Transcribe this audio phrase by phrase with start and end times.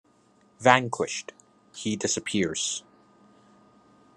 [0.59, 1.31] Vanquished,
[1.75, 2.83] he disappears.